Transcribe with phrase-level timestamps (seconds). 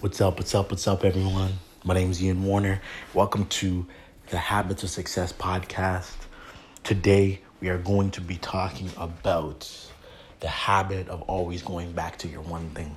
[0.00, 0.38] What's up?
[0.38, 0.70] What's up?
[0.70, 1.58] What's up, everyone?
[1.84, 2.80] My name is Ian Warner.
[3.12, 3.86] Welcome to
[4.30, 6.14] the Habits of Success podcast.
[6.82, 9.70] Today, we are going to be talking about
[10.40, 12.96] the habit of always going back to your one thing.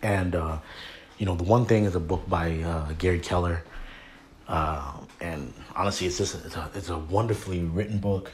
[0.00, 0.60] And, uh,
[1.18, 3.64] you know, the one thing is a book by uh, Gary Keller.
[4.48, 8.32] Uh, and honestly, it's just it's a, it's a wonderfully written book.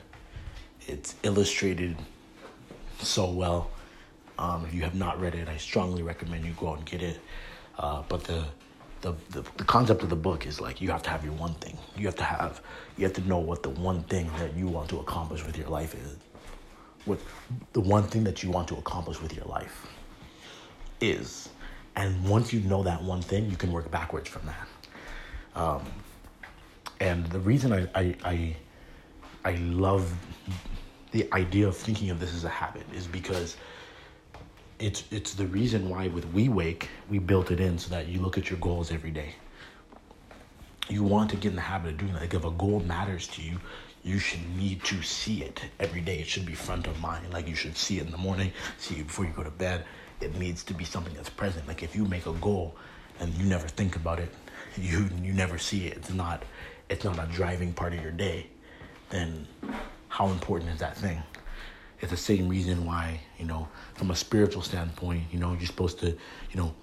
[0.86, 1.96] It's illustrated
[3.00, 3.72] so well.
[4.41, 7.02] Um, if you have not read it, I strongly recommend you go out and get
[7.02, 7.20] it.
[7.79, 8.43] Uh, but the,
[9.03, 11.54] the, the the concept of the book is like you have to have your one
[11.54, 11.76] thing.
[11.96, 12.63] You have to have
[12.96, 15.68] you have to know what the one thing that you want to accomplish with your
[15.68, 16.16] life is.
[17.04, 17.21] What
[17.75, 19.86] the one thing that you want to accomplish with your life
[21.02, 21.50] is,
[21.96, 25.61] and once you know that one thing, you can work backwards from that.
[25.61, 25.82] Um,
[27.00, 28.57] and the reason I, I I
[29.44, 30.13] I love
[31.13, 33.56] the idea of thinking of this as a habit is because
[34.80, 38.38] it's it's the reason why with WeWake we built it in so that you look
[38.38, 39.34] at your goals every day.
[40.88, 42.22] You want to get in the habit of doing that.
[42.22, 43.60] Like if a goal matters to you,
[44.02, 46.18] you should need to see it every day.
[46.18, 47.30] It should be front of mind.
[47.32, 49.84] Like you should see it in the morning, see it before you go to bed.
[50.20, 51.68] It needs to be something that's present.
[51.68, 52.74] Like if you make a goal
[53.20, 54.34] and you never think about it,
[54.77, 55.98] you you never see it.
[55.98, 56.42] It's not
[56.88, 58.46] it's not a driving part of your day.
[59.10, 59.46] Then
[60.08, 61.22] how important is that thing?
[62.00, 65.98] It's the same reason why, you know, from a spiritual standpoint, you know, you're supposed
[66.00, 66.74] to, you know,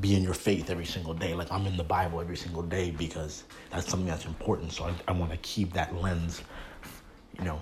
[0.00, 1.34] be in your faith every single day.
[1.34, 4.72] Like I'm in the Bible every single day because that's something that's important.
[4.72, 6.42] So I, I want to keep that lens,
[7.38, 7.60] you know,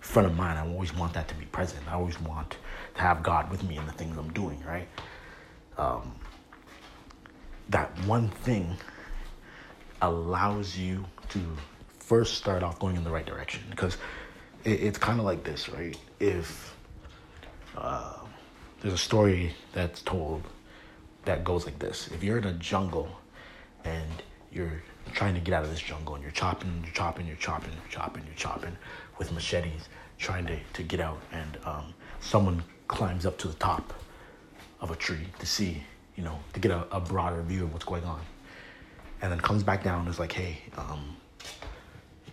[0.00, 0.58] front of mind.
[0.58, 1.82] I always want that to be present.
[1.88, 2.56] I always want
[2.94, 4.88] to have God with me in the things I'm doing, right?
[5.76, 6.14] Um,
[7.70, 8.76] that one thing
[10.00, 11.40] allows you to
[11.98, 13.98] first start off going in the right direction because
[14.64, 15.96] it, it's kind of like this, right?
[16.20, 16.76] If
[17.76, 18.18] uh,
[18.80, 20.42] there's a story that's told
[21.24, 23.08] that goes like this: if you're in a jungle
[23.84, 24.10] and
[24.52, 27.72] you're trying to get out of this jungle and you're chopping, you're chopping, you're chopping,
[27.72, 28.76] you're chopping, you're chopping
[29.18, 29.88] with machetes,
[30.18, 33.92] trying to, to get out, and um, someone climbs up to the top
[34.80, 35.82] of a tree to see,
[36.16, 38.20] you know, to get a, a broader view of what's going on,
[39.22, 41.16] and then comes back down and is like, hey, um,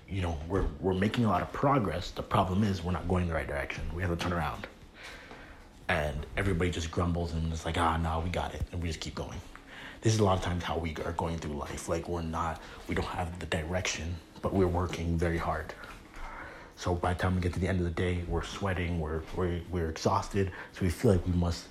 [0.09, 2.11] you know, we're we're making a lot of progress.
[2.11, 3.83] The problem is we're not going in the right direction.
[3.93, 4.67] We have to turn around.
[5.88, 8.99] And everybody just grumbles and it's like, ah, no, we got it, and we just
[8.99, 9.39] keep going.
[10.01, 11.89] This is a lot of times how we are going through life.
[11.89, 15.73] Like we're not, we don't have the direction, but we're working very hard.
[16.75, 19.22] So by the time we get to the end of the day, we're sweating, we're
[19.35, 21.66] we're we're exhausted, so we feel like we must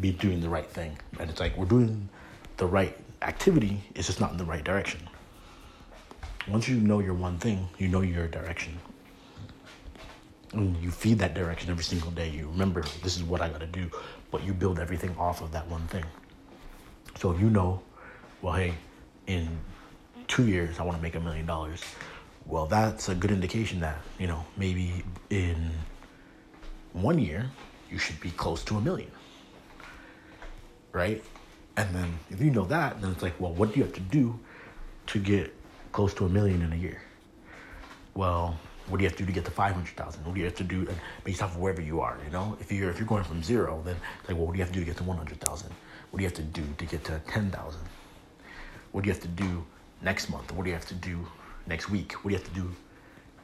[0.00, 0.98] be doing the right thing.
[1.20, 2.08] And it's like we're doing
[2.56, 5.00] the right activity, it's just not in the right direction.
[6.48, 8.78] Once you know your one thing, you know your direction.
[10.52, 12.28] And you feed that direction every single day.
[12.30, 13.90] You remember this is what I gotta do,
[14.30, 16.04] but you build everything off of that one thing.
[17.18, 17.82] So if you know,
[18.42, 18.74] well, hey,
[19.26, 19.48] in
[20.28, 21.82] two years I want to make a million dollars.
[22.46, 25.70] Well, that's a good indication that you know maybe in
[26.92, 27.50] one year
[27.90, 29.10] you should be close to a million,
[30.92, 31.22] right?
[31.76, 34.00] And then if you know that, then it's like, well, what do you have to
[34.00, 34.38] do
[35.08, 35.52] to get
[35.92, 37.02] close to a million in a year?
[38.14, 38.58] Well,
[38.88, 40.24] what do you have to do to get to five hundred thousand?
[40.24, 40.86] What do you have to do
[41.24, 42.16] based off of wherever you are?
[42.24, 44.58] You know, if you're if you're going from zero, then it's like, well, what do
[44.58, 45.70] you have to do to get to one hundred thousand?
[46.10, 47.82] What do you have to do to get to ten thousand?
[48.92, 49.64] What do you have to do
[50.02, 50.52] next month?
[50.52, 51.26] What do you have to do
[51.66, 52.12] next week?
[52.12, 52.70] What do you have to do?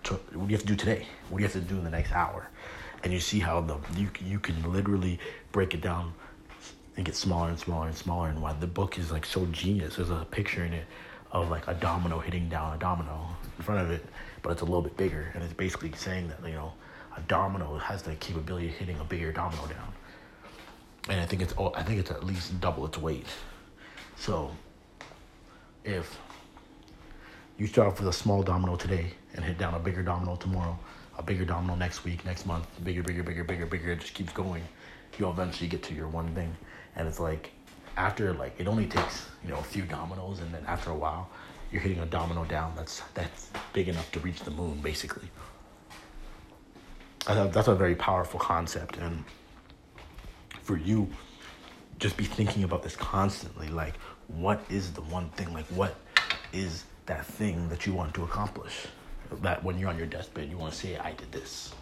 [0.04, 1.06] To, what do you have to do today?
[1.28, 2.48] What do you have to do in the next hour?
[3.04, 5.18] And you see how the you you can literally
[5.50, 6.12] break it down
[6.96, 8.28] and get smaller and smaller and smaller.
[8.28, 9.96] And why the book is like so genius.
[9.96, 10.86] There's a picture in it
[11.32, 13.26] of like a domino hitting down a domino
[13.58, 14.04] in front of it,
[14.42, 15.30] but it's a little bit bigger.
[15.34, 16.72] And it's basically saying that you know
[17.16, 19.92] a domino has the capability of hitting a bigger domino down.
[21.08, 23.26] And I think it's oh, I think it's at least double its weight.
[24.16, 24.50] So
[25.84, 26.18] if
[27.58, 30.78] you start off with a small domino today and hit down a bigger domino tomorrow,
[31.18, 34.32] a bigger domino next week, next month, bigger, bigger, bigger, bigger, bigger, it just keeps
[34.32, 34.62] going.
[35.18, 36.54] You'll eventually get to your one thing.
[36.96, 37.52] And it's like
[37.96, 41.28] after like it only takes, you know, a few dominoes and then after a while
[41.70, 45.28] you're hitting a domino down that's that's big enough to reach the moon basically.
[47.26, 49.24] I thought that's a very powerful concept and
[50.62, 51.08] for you
[51.98, 53.94] just be thinking about this constantly like
[54.28, 55.94] what is the one thing like what
[56.52, 58.86] is that thing that you want to accomplish?
[59.40, 61.72] That when you're on your deathbed you want to say i did this.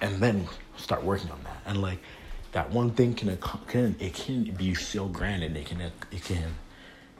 [0.00, 0.46] And then
[0.76, 1.62] start working on that.
[1.66, 1.98] And like
[2.54, 3.36] that one thing can
[3.66, 6.54] can it can be so grand and it can it can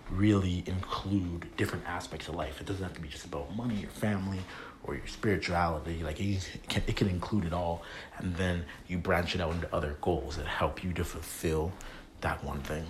[0.08, 2.60] really include different aspects of life.
[2.60, 4.38] It doesn't have to be just about money, your family,
[4.84, 6.04] or your spirituality.
[6.04, 7.82] Like it can, it can include it all,
[8.18, 11.72] and then you branch it out into other goals that help you to fulfill
[12.20, 12.84] that one thing.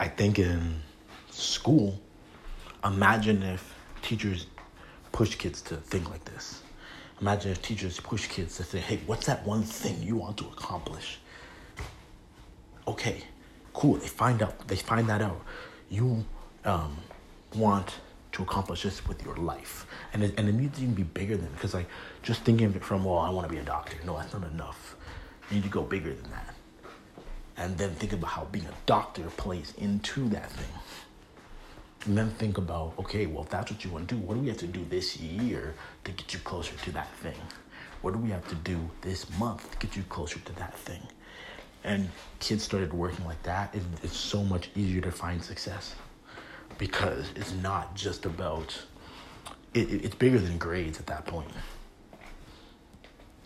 [0.00, 0.82] I think in
[1.30, 2.00] school,
[2.84, 4.46] imagine if teachers
[5.12, 6.62] push kids to think like this.
[7.20, 10.44] Imagine if teachers push kids to say, hey, what's that one thing you want to
[10.44, 11.18] accomplish?
[12.86, 13.22] Okay,
[13.72, 13.94] cool.
[13.94, 15.40] They find out, they find that out.
[15.88, 16.24] You
[16.64, 16.96] um,
[17.54, 17.94] want
[18.32, 19.86] to accomplish this with your life.
[20.12, 21.88] And it, and it needs to even be bigger than, because like
[22.22, 23.96] just thinking of it from, well, I want to be a doctor.
[24.04, 24.94] No, that's not enough.
[25.48, 26.54] You need to go bigger than that.
[27.56, 30.80] And then think about how being a doctor plays into that thing.
[32.06, 34.40] And then think about, okay, well, if that's what you want to do, what do
[34.40, 35.74] we have to do this year
[36.04, 37.34] to get you closer to that thing?
[38.00, 41.02] What do we have to do this month to get you closer to that thing?
[41.82, 42.08] And
[42.38, 45.96] kids started working like that, it, it's so much easier to find success
[46.78, 48.80] because it's not just about,
[49.74, 51.50] it, it, it's bigger than grades at that point.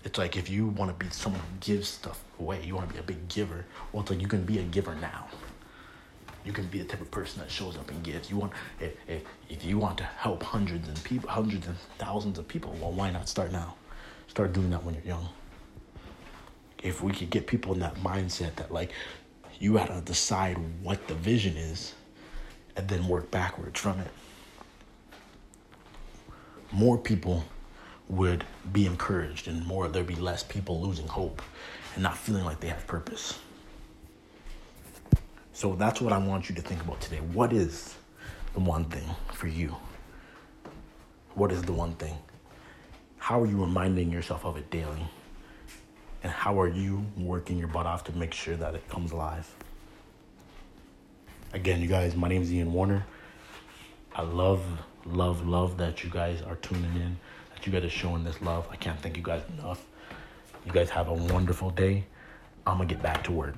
[0.05, 2.95] It's like if you want to be someone who gives stuff away, you want to
[2.95, 3.65] be a big giver.
[3.93, 5.29] Well, it's like you can be a giver now
[6.51, 8.29] you can be the type of person that shows up and gives.
[8.29, 12.41] You want if, if, if you want to help hundreds and people, hundreds and thousands
[12.41, 13.77] of people, well, why not start now?
[14.27, 15.29] Start doing that when you're young.
[16.83, 18.91] If we could get people in that mindset that like
[19.61, 21.95] you gotta decide what the vision is,
[22.75, 24.11] and then work backwards from it,
[26.73, 27.45] more people
[28.09, 31.43] would be encouraged, and more there'd be less people losing hope
[31.95, 33.39] and not feeling like they have purpose.
[35.61, 37.19] So that's what I want you to think about today.
[37.35, 37.95] What is
[38.55, 39.77] the one thing for you?
[41.35, 42.17] What is the one thing?
[43.19, 45.07] How are you reminding yourself of it daily?
[46.23, 49.55] And how are you working your butt off to make sure that it comes alive?
[51.53, 53.05] Again, you guys, my name is Ian Warner.
[54.15, 54.65] I love,
[55.05, 57.19] love, love that you guys are tuning in,
[57.55, 58.67] that you guys are showing this love.
[58.71, 59.85] I can't thank you guys enough.
[60.65, 62.07] You guys have a wonderful day.
[62.67, 63.57] I'm going to get back to work.